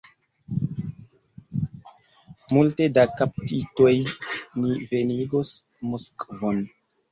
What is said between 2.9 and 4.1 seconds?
da kaptitoj